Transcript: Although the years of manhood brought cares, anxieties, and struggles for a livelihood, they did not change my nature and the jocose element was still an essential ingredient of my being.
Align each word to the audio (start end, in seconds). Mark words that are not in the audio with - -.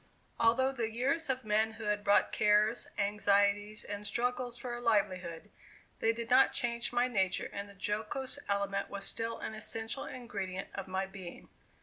Although 0.39 0.71
the 0.71 0.89
years 0.91 1.29
of 1.29 1.45
manhood 1.45 2.03
brought 2.03 2.31
cares, 2.31 2.87
anxieties, 2.97 3.83
and 3.83 4.03
struggles 4.03 4.57
for 4.57 4.73
a 4.73 4.81
livelihood, 4.81 5.51
they 5.99 6.11
did 6.11 6.27
not 6.27 6.53
change 6.53 6.91
my 6.91 7.07
nature 7.07 7.51
and 7.53 7.69
the 7.69 7.75
jocose 7.77 8.39
element 8.49 8.89
was 8.89 9.05
still 9.05 9.37
an 9.37 9.53
essential 9.53 10.05
ingredient 10.05 10.69
of 10.73 10.87
my 10.87 11.05
being. 11.05 11.49